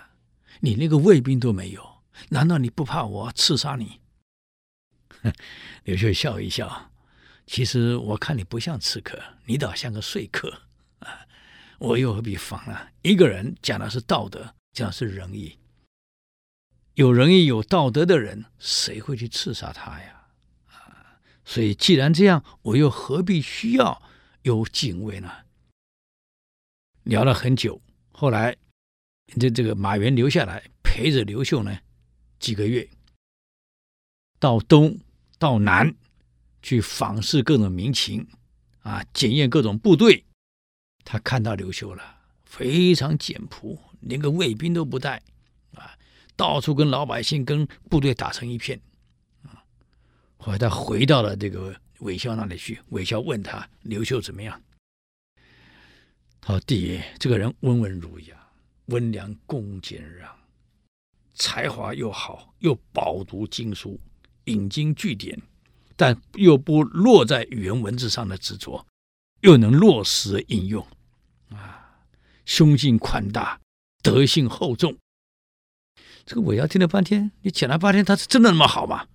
[0.59, 4.01] 你那个卫兵都没有，难道你不怕我刺杀你？”
[5.83, 6.91] 刘秀笑一笑，
[7.45, 10.63] 其实我看你不像刺客，你倒像个说客！
[11.81, 12.91] 我又何必防啊？
[13.01, 15.57] 一个人讲的是道德，讲的是仁义，
[16.93, 20.27] 有仁义有道德的人，谁会去刺杀他呀？
[20.67, 21.17] 啊！
[21.43, 23.99] 所以既然这样，我又何必需要
[24.43, 25.31] 有警卫呢？
[27.01, 28.55] 聊了很久，后来
[29.39, 31.79] 这这个马援留下来陪着刘秀呢
[32.37, 32.87] 几个月，
[34.39, 34.99] 到东。
[35.39, 35.95] 到南
[36.61, 38.27] 去访视各种民情，
[38.83, 40.23] 啊，检验各种部队。
[41.03, 45.21] 他看到刘秀了，非常简朴，连个卫兵都不带，
[45.75, 45.97] 啊，
[46.35, 48.79] 到处跟老百姓、跟部队打成一片。
[49.43, 49.63] 啊，
[50.37, 54.61] 后来他回到了这个韦孝那里去，韦孝问他刘秀怎么样？
[56.39, 58.35] 他说：“弟，这个人温文儒雅，
[58.85, 60.35] 温良恭俭让，
[61.33, 63.99] 才华又好，又饱读经书。”
[64.45, 65.39] 引经据典，
[65.95, 68.83] 但又不落在语言文字上的执着，
[69.41, 70.85] 又能落实应用，
[71.49, 71.99] 啊，
[72.45, 73.59] 胸襟宽大，
[74.01, 74.97] 德性厚重。
[76.25, 79.07] 这个我要听了半天，你讲了半天，他是真的那么好吗？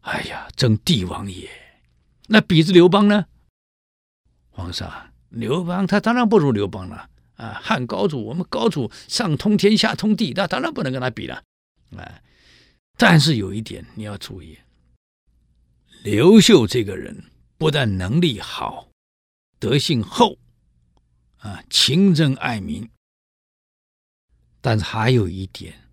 [0.00, 1.50] 哎呀，真帝王也！
[2.28, 3.26] 那比之刘邦呢？
[4.50, 7.60] 皇上，刘邦他当然不如刘邦了啊！
[7.62, 11.42] 汉高祖，我们高祖上通天下通地，那当然不能跟他比了
[11.96, 12.22] 啊！
[12.96, 14.56] 但是有一点你要注意。
[16.02, 17.24] 刘秀这个人
[17.58, 18.88] 不但能力好，
[19.58, 20.38] 德性厚，
[21.38, 22.88] 啊，勤政爱民，
[24.60, 25.88] 但是还有一点，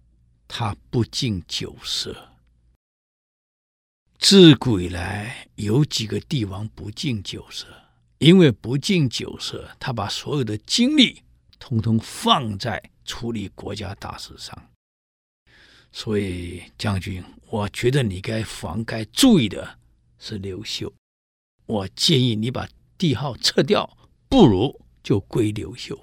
[0.47, 2.31] 他不近酒色。
[4.19, 7.67] 自古以来，有几个帝王不近酒色？
[8.19, 11.23] 因为不近酒色，他把所有的精力
[11.59, 14.69] 通通放在处理国家大事上。
[15.91, 19.79] 所以，将军，我觉得你该防、该注意的。
[20.17, 20.93] 是刘秀，
[21.65, 22.65] 我建议你把
[23.03, 23.97] 帝号撤掉，
[24.29, 25.99] 不如就归刘秀，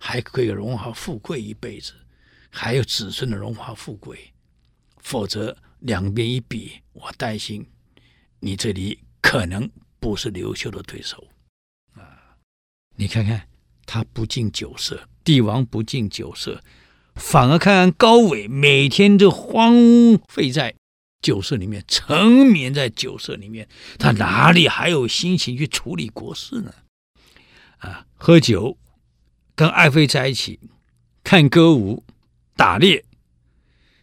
[0.00, 1.92] 还可以荣华富贵一辈子，
[2.50, 4.18] 还有子孙的荣华富贵。
[4.98, 7.64] 否则两边一比，我担心
[8.40, 9.70] 你这里可能
[10.00, 11.28] 不是刘秀的对手
[11.94, 12.34] 啊！
[12.96, 13.46] 你看看
[13.86, 16.60] 他不近酒色，帝王不近酒色，
[17.14, 19.72] 反而看看高纬每天就荒
[20.28, 20.74] 废在。
[21.22, 23.68] 酒色里面，沉眠在酒色里面，
[23.98, 26.74] 他哪里还有心情去处理国事呢？
[27.78, 28.76] 啊，喝酒，
[29.54, 30.58] 跟爱妃在一起，
[31.22, 32.04] 看歌舞，
[32.56, 33.04] 打猎，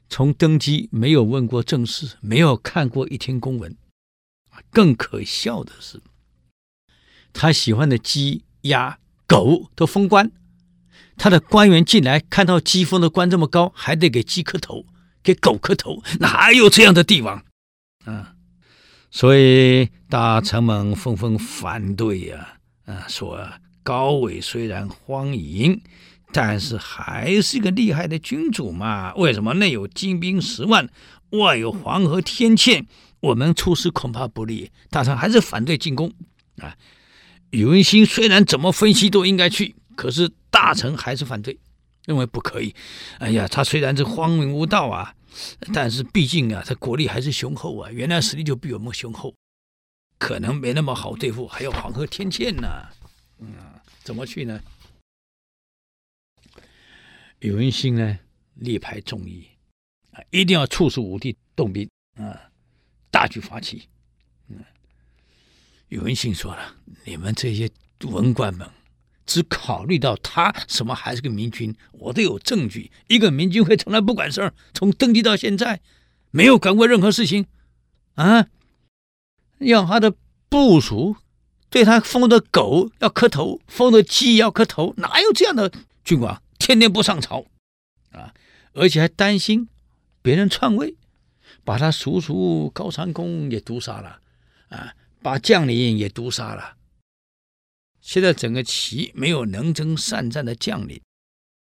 [0.10, 3.76] 从登基没有问过政事，没有看过一天公文。
[4.72, 6.02] 更可笑的是，
[7.32, 10.32] 他喜欢的鸡、鸭、狗都封官，
[11.16, 14.86] 他的官员进来看到鸡封的官这么高，还得给鸡磕头。
[15.30, 17.44] 给狗磕头，哪有这样的帝王？
[18.06, 18.34] 啊！
[19.12, 22.56] 所以大臣们纷纷反对呀，
[22.86, 23.48] 啊，说
[23.84, 25.80] 高纬虽然荒淫，
[26.32, 29.14] 但是还是个厉害的君主嘛。
[29.14, 30.90] 为什么内有精兵十万，
[31.32, 32.88] 外有黄河天堑，
[33.20, 34.72] 我们出师恐怕不利。
[34.90, 36.12] 大臣还是反对进攻
[36.58, 36.76] 啊。
[37.52, 41.60] 宇文新虽然怎么分析都应该去，可是大臣还是反对，
[42.06, 42.74] 认为不可以。
[43.20, 45.14] 哎呀，他虽然是荒淫无道啊。
[45.74, 49.34] 但是毕竟啊，他国力还是雄厚啊，原来实力就比我们雄厚，
[50.18, 52.68] 可能没那么好对付，还有黄河天堑呢，
[53.40, 53.54] 嗯，
[54.04, 54.62] 怎么去呢？
[57.40, 58.20] 宇文新呢，
[58.56, 59.48] 力排众议
[60.12, 62.52] 啊，一定要促使武帝动兵啊，
[63.10, 63.88] 大举伐齐。
[64.48, 64.64] 嗯，
[65.88, 66.76] 宇文新说了，
[67.06, 67.70] 你们这些
[68.02, 68.70] 文官们。
[69.30, 72.92] 只考虑到他什么还是个明君，我都有证据。
[73.08, 75.82] 一个明君会从来不管事儿，从登基到现在
[76.32, 77.46] 没有管过任何事情，
[78.16, 78.48] 啊，
[79.60, 80.16] 要他的
[80.50, 81.16] 部属
[81.70, 85.72] 对他封的狗要磕头，封的鸡要磕头，哪有这样的
[86.04, 86.42] 君王？
[86.58, 87.46] 天天不上朝，
[88.12, 88.34] 啊，
[88.74, 89.70] 而且还担心
[90.24, 90.96] 别人篡位，
[91.64, 94.20] 把他叔叔高长恭也毒杀了，
[94.70, 96.78] 啊，把将领也毒杀了。
[98.02, 101.02] 现在整个齐没有能征善战的将领，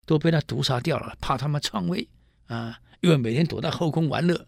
[0.06, 2.08] 都被他毒杀掉了，怕他们篡位
[2.46, 2.80] 啊！
[3.00, 4.46] 因为每天躲在后宫玩乐，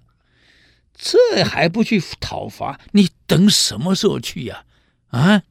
[0.94, 2.80] 这还不去讨伐？
[2.92, 4.64] 你等什么时候去呀？
[5.08, 5.42] 啊？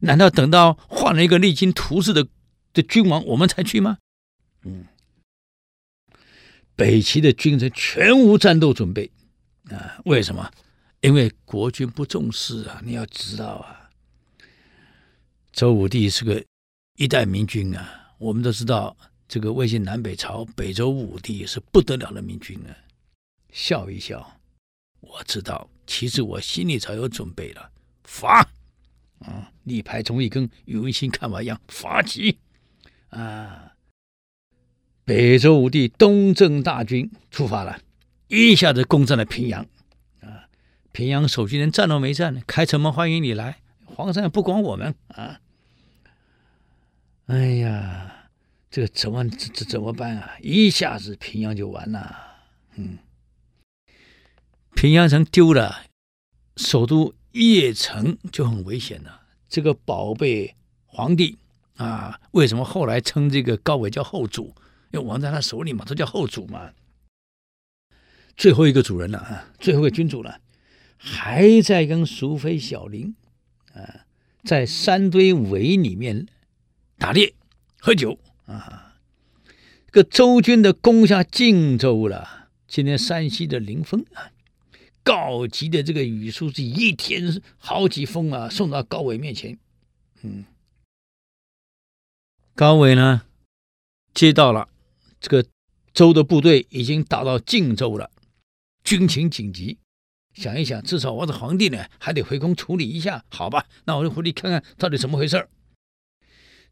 [0.00, 2.28] 难道等到换了一个励精图治的
[2.72, 3.98] 的君王，我们才去吗？
[4.62, 4.86] 嗯，
[6.74, 9.10] 北齐的军臣全无战斗准备
[9.70, 9.98] 啊！
[10.04, 10.52] 为什么？
[11.00, 12.80] 因为国君不重视啊！
[12.84, 13.85] 你要知道啊。
[15.56, 16.44] 周武帝是个
[16.98, 18.94] 一代明君啊，我们都知道，
[19.26, 22.76] 这个魏晋南北朝北周武帝是不得了的明君啊。
[23.50, 24.38] 笑一笑，
[25.00, 27.70] 我知道，其实我心里早有准备了，
[28.04, 28.46] 伐
[29.20, 29.50] 啊！
[29.64, 32.36] 力排众议，跟宇文新看法一样，伐齐
[33.08, 33.72] 啊！
[35.06, 37.80] 北周武帝东征大军出发了，
[38.28, 39.66] 一下子攻占了平阳
[40.20, 40.50] 啊！
[40.92, 45.40] 平阳守军连战都没战呢，开城门欢迎你来，皇上也不管我们啊！
[47.26, 48.30] 哎呀，
[48.70, 50.36] 这个怎么这这怎么办啊？
[50.40, 52.16] 一下子平阳就完了，
[52.76, 52.98] 嗯，
[54.76, 55.86] 平阳城丢了，
[56.56, 59.22] 首都邺城就很危险了。
[59.48, 60.54] 这个宝贝
[60.84, 61.36] 皇帝
[61.74, 64.54] 啊，为什么后来称这个高纬叫后主？
[64.92, 66.70] 因为亡在他手里嘛，都叫后主嘛。
[68.36, 70.40] 最后一个主人了啊，最后一个君主了，
[70.96, 73.16] 还在跟淑妃小林
[73.74, 74.06] 啊，
[74.44, 76.28] 在三堆围里面。
[76.98, 77.34] 打猎、
[77.78, 78.94] 喝酒啊！
[79.86, 82.48] 这个周军的攻下晋州了。
[82.66, 84.32] 今天山西的临汾啊，
[85.02, 89.58] 告急的这个语书是一天好几封啊，送到高纬面前。
[90.22, 90.44] 嗯，
[92.54, 93.22] 高纬呢，
[94.12, 94.68] 接到了
[95.20, 95.46] 这个
[95.92, 98.10] 周的部队已经打到晋州了，
[98.82, 99.78] 军情紧急。
[100.34, 103.66] 想一想，至少我的皇帝呢，还得回宫处理一下，好吧？
[103.84, 105.48] 那我就回去看看到底怎么回事儿。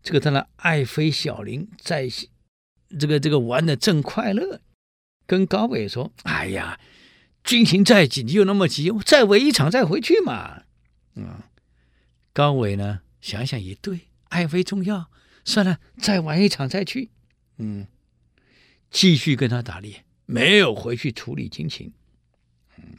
[0.05, 2.07] 这个他的爱妃小林在，
[3.01, 4.61] 这个这个玩的正快乐，
[5.27, 6.79] 跟高纬说：“哎呀，
[7.43, 10.65] 军情再紧急又那么急，再围一场再回去嘛。”
[11.17, 11.41] 嗯，
[12.35, 15.11] 高纬呢想想也对，爱妃重要，
[15.43, 17.11] 算了，再玩一场再去。
[17.57, 17.87] 嗯，
[18.91, 21.95] 继续跟他打猎，没有回去处理军情。
[22.77, 22.99] 嗯，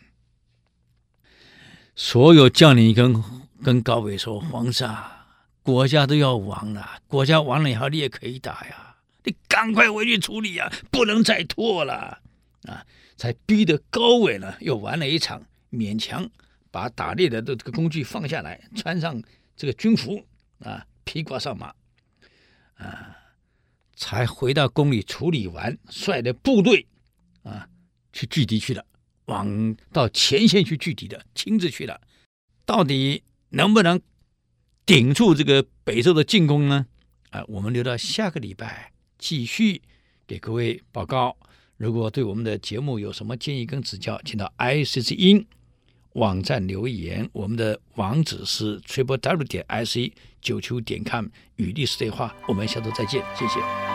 [1.95, 3.23] 所有将领跟
[3.63, 5.11] 跟高纬说：“皇上。”
[5.65, 12.21] 国家都要亡了，国家亡了以后你也可以打呀，你赶快回去处理呀，不能再拖了
[12.67, 12.85] 啊！
[13.17, 15.41] 才逼得高纬呢又玩了一场，
[15.71, 16.29] 勉强
[16.69, 19.19] 把打猎的的这个工具放下来，穿上
[19.57, 20.23] 这个军服
[20.59, 21.73] 啊，披挂上马
[22.75, 23.17] 啊，
[23.95, 26.85] 才回到宫里处理完，率的部队
[27.41, 27.67] 啊
[28.13, 28.85] 去聚敌去了，
[29.25, 31.99] 往到前线去聚敌的，亲自去了，
[32.67, 33.99] 到底能不能？
[34.85, 36.85] 顶住这个北周的进攻呢？
[37.31, 39.81] 啊，我们留到下个礼拜继续
[40.27, 41.35] 给各位报告。
[41.77, 45.45] 如果对我们的节目有什么建议跟指教，请到 i c c 音
[46.13, 47.27] 网站留言。
[47.33, 51.25] 我们的网址是 triple w 点 ic 九九点 com
[51.55, 52.33] 与历史对话。
[52.47, 53.94] 我们下周再见，谢谢。